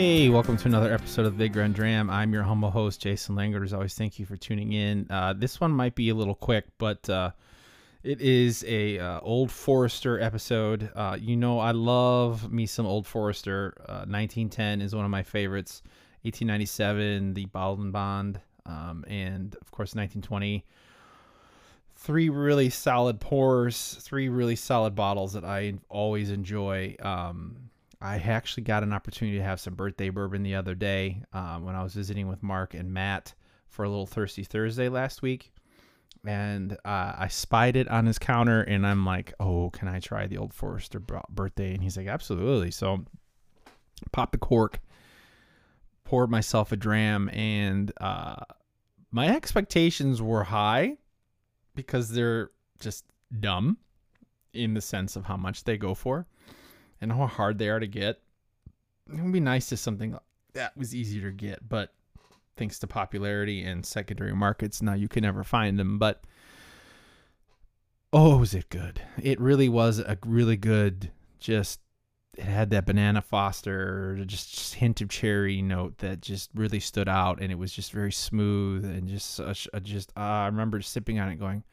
[0.00, 2.08] Hey, welcome to another episode of the Big Red Dram.
[2.08, 3.64] I'm your humble host, Jason Langard.
[3.64, 5.08] As always, thank you for tuning in.
[5.10, 7.32] Uh, this one might be a little quick, but uh,
[8.04, 10.88] it is a uh, Old Forester episode.
[10.94, 13.74] Uh, you know, I love me some Old Forester.
[13.86, 15.82] 1910 uh, is one of my favorites.
[16.22, 20.64] 1897, the and Bond, um, and of course 1920.
[21.96, 26.94] Three really solid pours, three really solid bottles that I always enjoy.
[27.00, 27.67] Um,
[28.00, 31.74] I actually got an opportunity to have some birthday bourbon the other day um, when
[31.74, 33.34] I was visiting with Mark and Matt
[33.68, 35.52] for a little Thirsty Thursday last week.
[36.24, 40.26] And uh, I spied it on his counter, and I'm like, "Oh, can I try
[40.26, 43.04] the Old Forester birthday?" And he's like, "Absolutely." So,
[44.10, 44.80] pop the cork,
[46.04, 48.36] poured myself a dram, and uh,
[49.12, 50.96] my expectations were high
[51.76, 53.04] because they're just
[53.38, 53.78] dumb
[54.52, 56.26] in the sense of how much they go for
[57.00, 58.20] and how hard they are to get.
[59.12, 60.16] It would be nice to something
[60.54, 61.92] that was easier to get, but
[62.56, 65.98] thanks to popularity and secondary markets, now you can never find them.
[65.98, 66.24] But
[68.12, 69.00] oh, was it good?
[69.22, 71.10] It really was a really good.
[71.38, 71.80] Just
[72.36, 77.08] it had that banana Foster, just, just hint of cherry note that just really stood
[77.08, 80.12] out, and it was just very smooth and just such a just.
[80.16, 81.64] Uh, I remember sipping on it, going,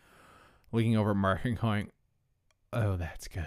[0.72, 1.92] looking over at Mark and going,
[2.72, 3.46] "Oh, that's good."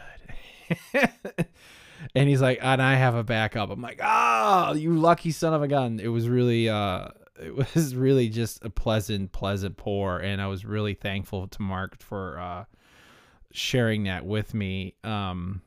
[2.14, 3.70] and he's like, and I have a backup.
[3.70, 6.00] I'm like, oh, you lucky son of a gun.
[6.00, 10.64] It was really, uh, it was really just a pleasant, pleasant pour, and I was
[10.64, 12.64] really thankful to Mark for uh,
[13.52, 14.94] sharing that with me.
[15.04, 15.62] Um,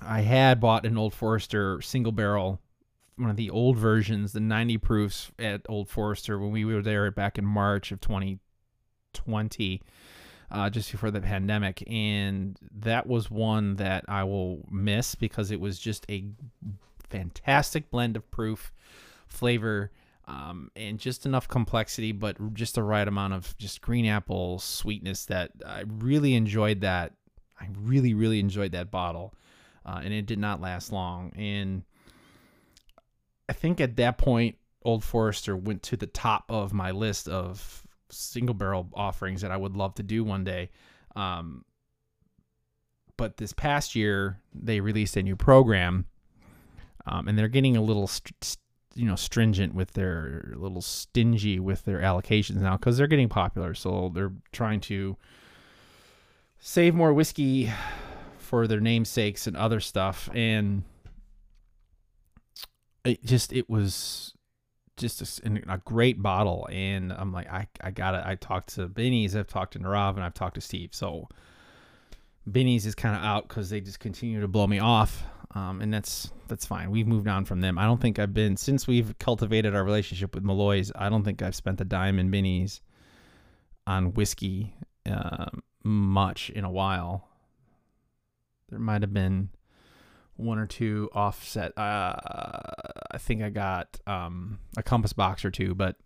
[0.00, 2.60] I had bought an Old Forester single barrel,
[3.16, 7.10] one of the old versions, the 90 proofs at Old Forester when we were there
[7.10, 9.82] back in March of 2020
[10.50, 15.60] uh, just before the pandemic, and that was one that I will miss because it
[15.60, 16.24] was just a
[17.10, 18.72] fantastic blend of proof,
[19.26, 19.90] flavor,
[20.26, 25.26] um, and just enough complexity, but just the right amount of just green apple sweetness
[25.26, 26.82] that I really enjoyed.
[26.82, 27.12] That
[27.60, 29.34] I really really enjoyed that bottle,
[29.84, 31.32] uh, and it did not last long.
[31.36, 31.82] And
[33.48, 37.86] I think at that point, Old Forester went to the top of my list of
[38.10, 40.70] single barrel offerings that I would love to do one day.
[41.16, 41.64] Um,
[43.16, 46.06] but this past year, they released a new program,
[47.06, 48.56] um, and they're getting a little, st-
[48.94, 53.28] you know, stringent with their, a little stingy with their allocations now because they're getting
[53.28, 53.74] popular.
[53.74, 55.16] So they're trying to
[56.60, 57.72] save more whiskey
[58.38, 60.84] for their namesakes and other stuff, and
[63.04, 64.34] it just it was
[64.98, 66.68] just a, a, great bottle.
[66.70, 68.22] And I'm like, I, I got it.
[68.24, 70.90] I talked to Benny's, I've talked to Nirav, and I've talked to Steve.
[70.92, 71.28] So
[72.46, 75.22] Benny's is kind of out because they just continue to blow me off.
[75.54, 76.90] Um, and that's that's fine.
[76.90, 77.78] We've moved on from them.
[77.78, 80.92] I don't think I've been since we've cultivated our relationship with Malloy's.
[80.94, 82.82] I don't think I've spent a dime in Benny's
[83.86, 84.74] on whiskey
[85.10, 85.46] uh,
[85.84, 87.28] much in a while.
[88.68, 89.48] There might have been
[90.38, 91.76] one or two offset.
[91.76, 92.16] Uh,
[93.10, 95.96] I think I got um, a compass box or two, but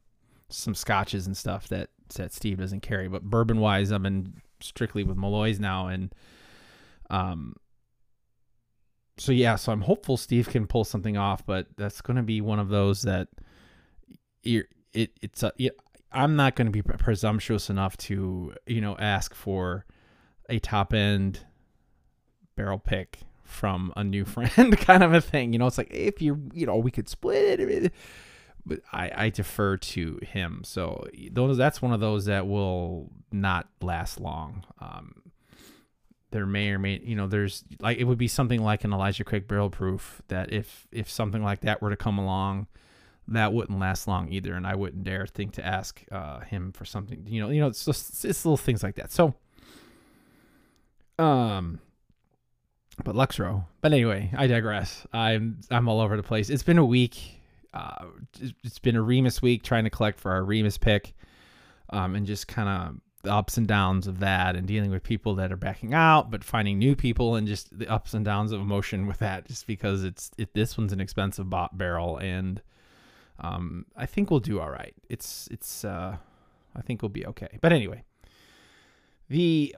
[0.49, 3.09] some scotches and stuff that that Steve doesn't carry.
[3.09, 6.15] But bourbon wise, I'm in strictly with Malloy's now, and
[7.11, 7.57] um,
[9.19, 12.41] so yeah, so I'm hopeful Steve can pull something off, but that's going to be
[12.41, 13.29] one of those that
[14.43, 15.53] it it's a,
[16.11, 19.85] I'm not going to be presumptuous enough to you know ask for
[20.49, 21.41] a top end
[22.57, 23.21] barrel pick
[23.53, 25.53] from a new friend kind of a thing.
[25.53, 27.93] You know, it's like if you you know we could split it,
[28.67, 30.63] but I I defer to him.
[30.65, 34.65] So those that's one of those that will not last long.
[34.81, 35.23] Um,
[36.31, 39.25] there may or may you know there's like it would be something like an Elijah
[39.25, 42.67] Craig barrel proof that if if something like that were to come along
[43.29, 46.85] that wouldn't last long either and I wouldn't dare think to ask uh, him for
[46.85, 49.35] something you know you know it's just it's little things like that so
[51.19, 51.81] um
[53.05, 53.65] but Luxro.
[53.81, 55.07] But anyway, I digress.
[55.13, 56.51] I'm I'm all over the place.
[56.51, 57.41] It's been a week.
[57.73, 58.07] Uh,
[58.63, 61.15] it's been a Remus week trying to collect for our Remus pick,
[61.91, 65.37] um, and just kind of the ups and downs of that, and dealing with people
[65.37, 68.61] that are backing out, but finding new people, and just the ups and downs of
[68.61, 69.47] emotion with that.
[69.47, 72.61] Just because it's it, this one's an expensive bot barrel, and
[73.41, 74.95] um, I think we'll do all right.
[75.09, 76.17] It's it's uh,
[76.77, 77.59] I think we'll be okay.
[77.61, 78.05] But anyway,
[79.29, 79.75] the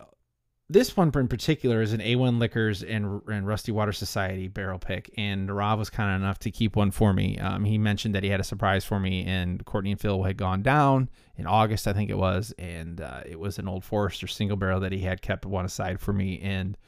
[0.70, 5.12] this one in particular is an A1 Liquors and, and Rusty Water Society barrel pick,
[5.18, 7.38] and Rob was kind enough to keep one for me.
[7.38, 10.38] Um, he mentioned that he had a surprise for me, and Courtney and Phil had
[10.38, 14.26] gone down in August, I think it was, and uh, it was an Old Forester
[14.26, 16.78] single barrel that he had kept one aside for me, and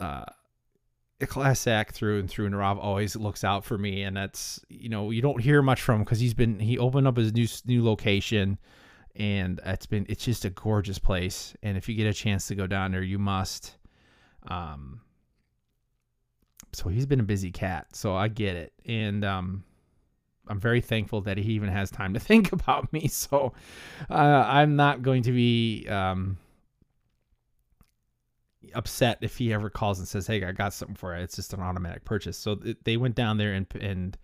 [0.00, 0.24] uh,
[1.20, 2.46] a class act through and through.
[2.46, 5.82] And Rob always looks out for me, and that's you know you don't hear much
[5.82, 8.58] from him because he's been he opened up his new new location,
[9.18, 11.54] and it's been it's just a gorgeous place.
[11.62, 13.76] And if you get a chance to go down there, you must.
[14.48, 15.00] Um.
[16.72, 19.64] So he's been a busy cat, so I get it, and um,
[20.46, 23.08] I'm very thankful that he even has time to think about me.
[23.08, 23.54] So
[24.10, 26.36] uh, I'm not going to be um
[28.74, 31.52] upset if he ever calls and says, "Hey, I got something for you." It's just
[31.52, 32.36] an automatic purchase.
[32.36, 34.16] So th- they went down there and and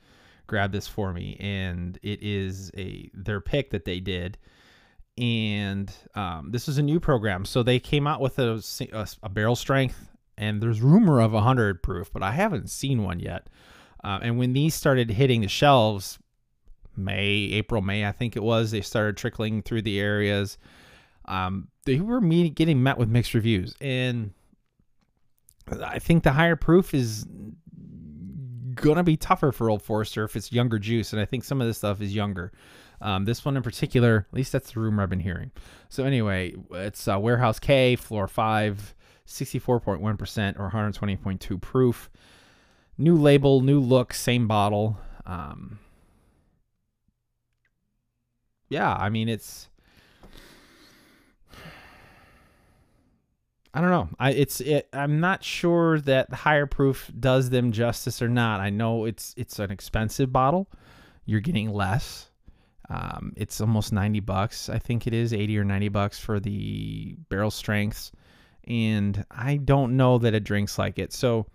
[0.46, 4.38] grabbed this for me, and it is a their pick that they did.
[5.19, 8.62] And um, this is a new program, so they came out with a,
[8.93, 13.03] a, a barrel strength, and there's rumor of a hundred proof, but I haven't seen
[13.03, 13.49] one yet.
[14.03, 16.19] Uh, and when these started hitting the shelves,
[16.97, 20.56] May, April, May, I think it was, they started trickling through the areas
[21.26, 24.32] um, they were getting met with mixed reviews, and
[25.82, 27.26] I think the higher proof is
[28.75, 31.67] gonna be tougher for Old Forester if it's younger juice, and I think some of
[31.67, 32.53] this stuff is younger.
[33.02, 35.50] Um, this one in particular, at least that's the rumor I've been hearing.
[35.88, 38.94] So anyway, it's uh, Warehouse K, floor five,
[39.26, 42.10] 64.1% or 120.2 proof.
[42.96, 44.99] New label, new look, same bottle.
[45.26, 45.78] Um,
[48.69, 49.69] yeah, I mean it's
[53.75, 54.08] I don't know.
[54.19, 58.60] I it's it, I'm not sure that higher proof does them justice or not.
[58.60, 60.69] I know it's it's an expensive bottle.
[61.25, 62.31] You're getting less.
[62.92, 64.68] Um, it's almost 90 bucks.
[64.68, 68.12] I think it is 80 or 90 bucks for the barrel strengths,
[68.66, 71.12] and I don't know that it drinks like it.
[71.12, 71.46] So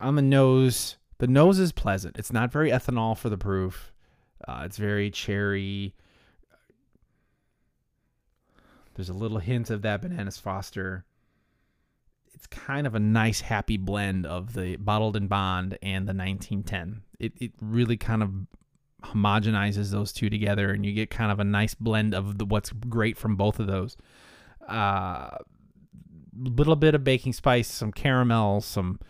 [0.00, 2.18] on the nose, the nose is pleasant.
[2.18, 3.92] It's not very ethanol for the proof.
[4.46, 5.94] Uh, it's very cherry
[8.94, 11.04] there's a little hint of that bananas Foster.
[12.34, 17.02] It's kind of a nice, happy blend of the bottled and bond and the 1910.
[17.18, 18.32] It it really kind of
[19.02, 22.70] homogenizes those two together, and you get kind of a nice blend of the, what's
[22.70, 23.96] great from both of those.
[24.68, 25.38] A uh,
[26.38, 29.00] little bit of baking spice, some caramel, some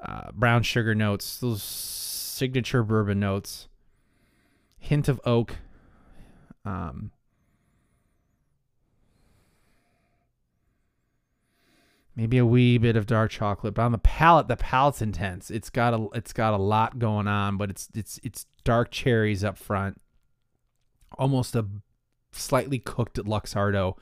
[0.00, 3.68] uh, brown sugar notes, those signature bourbon notes,
[4.78, 5.56] hint of oak.
[6.64, 7.10] Um,
[12.16, 15.50] maybe a wee bit of dark chocolate, but on the palate, the palate's intense.
[15.50, 19.44] It's got a it's got a lot going on, but it's it's it's dark cherries
[19.44, 20.00] up front,
[21.18, 21.66] almost a
[22.32, 23.96] slightly cooked Luxardo,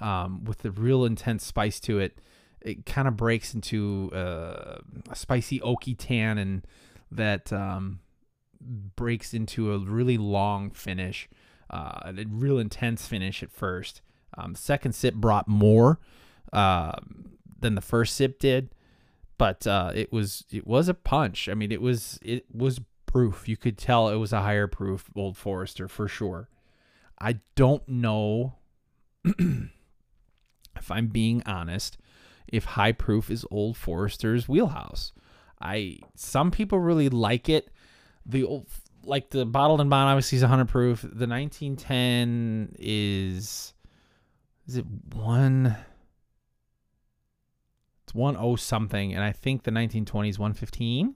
[0.00, 2.20] um, with a real intense spice to it.
[2.60, 4.78] It kind of breaks into uh,
[5.08, 6.64] a spicy oaky tannin
[7.10, 8.00] that um,
[8.60, 11.28] breaks into a really long finish,
[11.70, 14.02] uh, a real intense finish at first.
[14.36, 16.00] Um, second sip brought more.
[16.52, 18.74] Um, than the first sip did,
[19.38, 21.48] but uh, it was it was a punch.
[21.48, 23.48] I mean, it was it was proof.
[23.48, 26.48] You could tell it was a higher proof Old Forester for sure.
[27.18, 28.54] I don't know
[29.24, 31.98] if I'm being honest
[32.48, 35.12] if high proof is Old Forester's wheelhouse.
[35.60, 37.70] I some people really like it.
[38.24, 38.68] The old
[39.04, 41.02] like the bottled and bond obviously is 100 proof.
[41.02, 43.72] The 1910 is
[44.66, 45.76] is it one
[48.06, 51.14] it's 10 something, and I think the 1920s 115.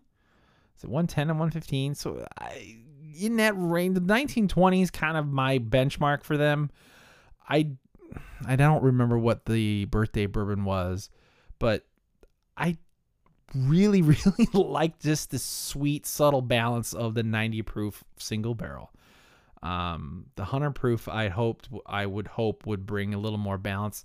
[0.76, 1.94] Is it 110 and 115?
[1.94, 2.78] So I,
[3.20, 6.70] in that range, the 1920s kind of my benchmark for them.
[7.48, 7.72] I
[8.44, 11.10] I don't remember what the birthday bourbon was,
[11.60, 11.86] but
[12.56, 12.76] I
[13.54, 18.90] really, really like just the sweet, subtle balance of the 90 proof single barrel.
[19.62, 24.04] Um, the 100 proof, I hoped, I would hope would bring a little more balance.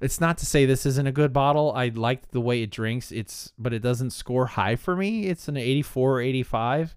[0.00, 1.72] It's not to say this isn't a good bottle.
[1.72, 3.10] I liked the way it drinks.
[3.10, 5.26] It's but it doesn't score high for me.
[5.26, 6.94] It's an 84 or 85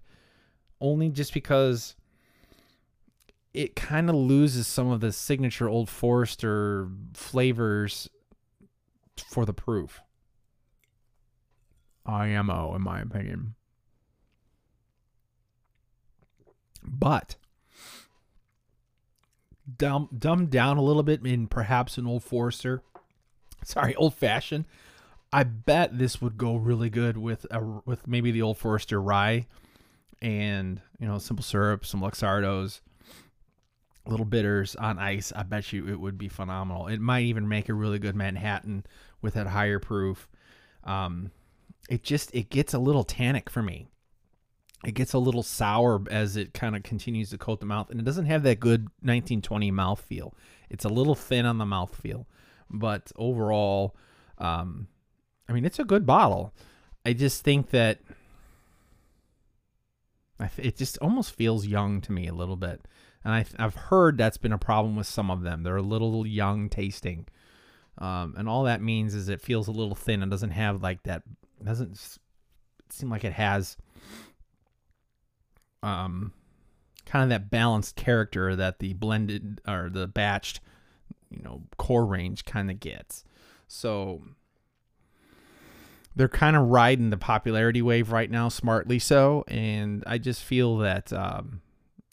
[0.80, 1.94] only just because
[3.54, 8.10] it kind of loses some of the signature Old Forester flavors
[9.30, 10.00] for the proof.
[12.04, 13.54] IMO, in my opinion.
[16.82, 17.36] But
[19.78, 22.82] dumb, dumbed down a little bit in perhaps an Old Forester
[23.64, 24.64] sorry, old fashioned.
[25.32, 29.46] I bet this would go really good with a, with maybe the old Forester rye
[30.20, 32.80] and you know simple syrup, some Luxardos,
[34.06, 35.32] little bitters on ice.
[35.34, 36.86] I bet you it would be phenomenal.
[36.86, 38.84] It might even make a really good Manhattan
[39.22, 40.28] with that higher proof.
[40.84, 41.30] Um,
[41.88, 43.86] it just it gets a little tannic for me.
[44.84, 48.00] It gets a little sour as it kind of continues to coat the mouth, and
[48.00, 50.34] it doesn't have that good 1920 mouth feel.
[50.68, 52.26] It's a little thin on the mouth feel
[52.72, 53.96] but overall,
[54.38, 54.88] um,
[55.48, 56.52] I mean, it's a good bottle.
[57.04, 58.00] I just think that
[60.56, 62.86] it just almost feels young to me a little bit.
[63.24, 65.62] And I, have heard that's been a problem with some of them.
[65.62, 67.26] They're a little young tasting.
[67.98, 71.04] Um, and all that means is it feels a little thin and doesn't have like
[71.04, 71.22] that,
[71.62, 72.18] doesn't
[72.90, 73.76] seem like it has
[75.82, 76.32] um,
[77.06, 80.60] kind of that balanced character that the blended or the batched,
[81.32, 83.24] you know, core range kind of gets.
[83.68, 84.22] So
[86.14, 89.44] they're kind of riding the popularity wave right now, smartly so.
[89.48, 91.62] And I just feel that um,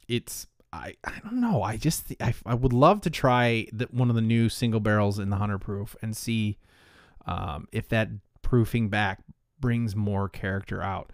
[0.07, 1.63] it's I, I don't know.
[1.63, 5.19] I just I, I would love to try the, one of the new single barrels
[5.19, 6.57] in the hunter proof and see
[7.25, 8.09] um, if that
[8.41, 9.19] proofing back
[9.59, 11.11] brings more character out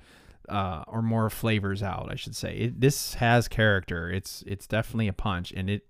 [0.50, 2.10] uh, or more flavors out.
[2.12, 4.10] I should say it, this has character.
[4.10, 5.88] It's it's definitely a punch, and it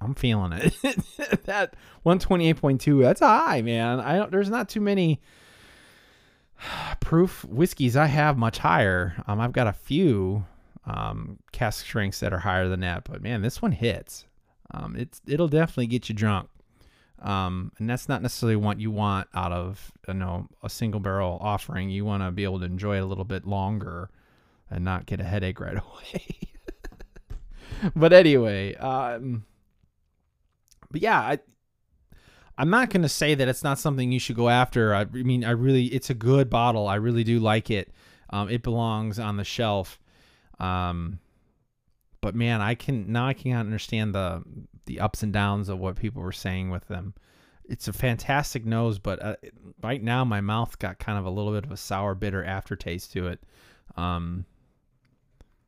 [0.00, 0.74] I'm feeling it.
[1.44, 1.74] that
[2.04, 4.00] 128.2 that's high, man.
[4.00, 4.30] I don't.
[4.30, 5.20] There's not too many
[7.00, 9.22] proof whiskeys I have much higher.
[9.26, 10.44] Um, I've got a few
[10.84, 14.26] um, cask strengths that are higher than that, but man, this one hits.
[14.72, 16.48] Um, it's it'll definitely get you drunk.
[17.22, 21.38] Um, and that's not necessarily what you want out of you know a single barrel
[21.40, 21.88] offering.
[21.90, 24.10] You want to be able to enjoy it a little bit longer
[24.70, 26.26] and not get a headache right away.
[27.94, 29.44] but anyway, um,
[30.90, 31.38] but yeah, I
[32.58, 34.94] I'm not to say that it's not something you should go after.
[34.94, 36.88] I, I, mean, I really, it's a good bottle.
[36.88, 37.92] I really do like it.
[38.30, 40.00] Um, it belongs on the shelf.
[40.58, 41.18] Um,
[42.22, 44.42] but man, I can now I can understand the
[44.86, 47.14] the ups and downs of what people were saying with them.
[47.68, 49.36] It's a fantastic nose, but uh,
[49.82, 53.12] right now my mouth got kind of a little bit of a sour, bitter aftertaste
[53.12, 53.40] to it.
[53.96, 54.44] Um,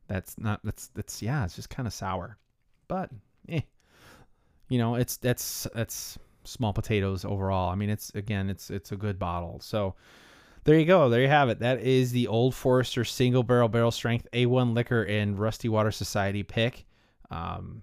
[0.07, 2.37] that's not that's that's yeah, it's just kind of sour,
[2.87, 3.11] but
[3.47, 3.61] eh,
[4.69, 7.69] you know, it's that's that's small potatoes overall.
[7.69, 9.59] I mean, it's again, it's it's a good bottle.
[9.61, 9.95] So
[10.63, 11.09] there you go.
[11.09, 11.59] There you have it.
[11.59, 16.43] That is the Old Forester Single Barrel Barrel Strength A1 Liquor and Rusty Water Society
[16.43, 16.85] pick.
[17.31, 17.81] Um,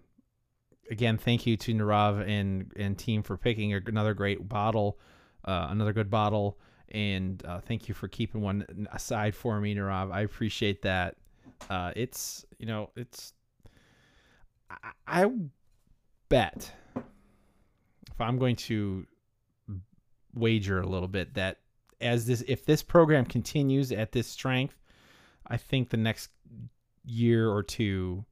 [0.90, 4.98] again, thank you to Nirav and and team for picking another great bottle,
[5.44, 6.58] uh, another good bottle,
[6.90, 10.12] and uh, thank you for keeping one aside for me, Nirav.
[10.12, 11.16] I appreciate that.
[11.70, 13.32] Uh, it's you know it's
[14.70, 15.30] I, I
[16.28, 16.73] bet
[18.16, 19.06] if I'm going to
[20.35, 21.59] wager a little bit that
[22.00, 24.76] as this if this program continues at this strength,
[25.47, 26.30] I think the next
[27.04, 28.25] year or two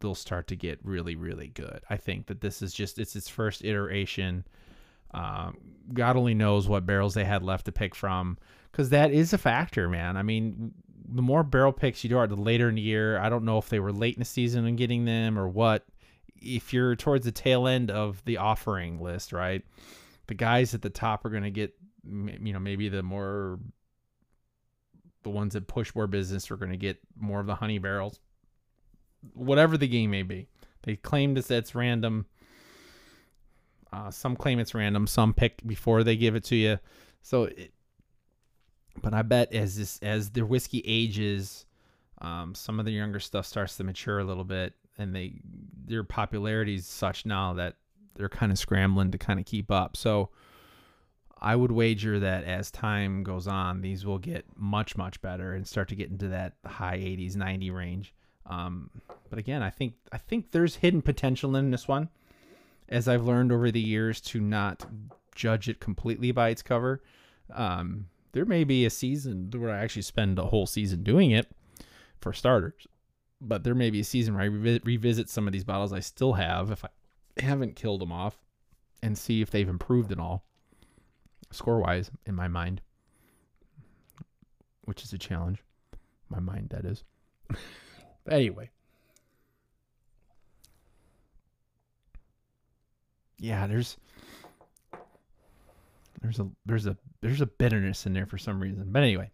[0.00, 1.82] they'll start to get really really good.
[1.90, 4.44] I think that this is just it's its first iteration.
[5.12, 5.58] Um,
[5.92, 8.38] God only knows what barrels they had left to pick from
[8.70, 10.16] because that is a factor, man.
[10.16, 10.72] I mean,
[11.06, 13.18] the more barrel picks you do, are, the later in the year.
[13.18, 15.84] I don't know if they were late in the season and getting them or what.
[16.42, 19.62] If you're towards the tail end of the offering list, right,
[20.26, 23.58] the guys at the top are going to get, you know, maybe the more
[25.22, 28.18] the ones that push more business are going to get more of the honey barrels
[29.34, 30.48] whatever the game may be.
[30.82, 32.26] They claim that it's random.
[33.92, 35.06] Uh, some claim it's random.
[35.06, 36.78] Some pick before they give it to you.
[37.22, 37.72] So, it,
[39.00, 41.66] but I bet as this as the whiskey ages,
[42.20, 45.34] um, some of the younger stuff starts to mature a little bit, and they
[45.86, 47.76] their popularity is such now that
[48.14, 49.96] they're kind of scrambling to kind of keep up.
[49.96, 50.30] So,
[51.40, 55.66] I would wager that as time goes on, these will get much much better and
[55.66, 58.14] start to get into that high 80s, 90 range.
[58.46, 58.90] Um,
[59.28, 62.08] but again, I think I think there's hidden potential in this one,
[62.88, 64.86] as I've learned over the years to not
[65.34, 67.02] judge it completely by its cover.
[67.52, 71.50] Um, there may be a season where I actually spend a whole season doing it,
[72.22, 72.86] for starters.
[73.44, 75.98] But there may be a season where I re- revisit some of these bottles I
[76.00, 76.88] still have if I
[77.42, 78.38] haven't killed them off,
[79.02, 80.44] and see if they've improved at all,
[81.50, 82.80] score wise, in my mind,
[84.84, 85.62] which is a challenge.
[86.28, 87.04] My mind, that is.
[88.30, 88.70] Anyway.
[93.38, 93.96] Yeah, there's
[96.20, 98.92] there's a there's a there's a bitterness in there for some reason.
[98.92, 99.32] But anyway.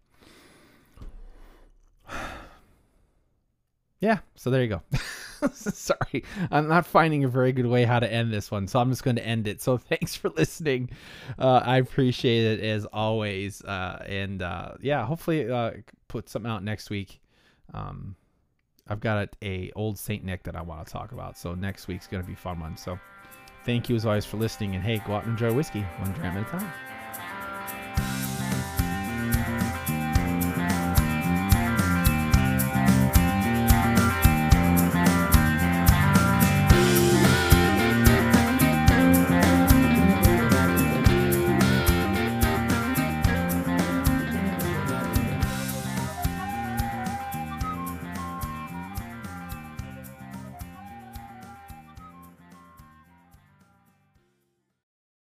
[4.00, 4.83] Yeah, so there you go.
[5.52, 8.90] Sorry, I'm not finding a very good way how to end this one, so I'm
[8.90, 9.61] just going to end it.
[9.61, 10.90] So thanks for listening.
[11.38, 15.73] Uh, I appreciate it as always, uh, and uh, yeah, hopefully uh,
[16.07, 17.21] put something out next week.
[17.75, 18.14] Um,
[18.88, 21.37] I've got a, a old Saint Nick that I want to talk about.
[21.37, 22.76] So next week's gonna be fun one.
[22.76, 22.99] So
[23.64, 26.37] thank you as always for listening, and hey, go out and enjoy whiskey one dram
[26.37, 26.98] at a time.